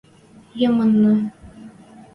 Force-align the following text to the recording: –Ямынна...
–Ямынна... 0.67 1.13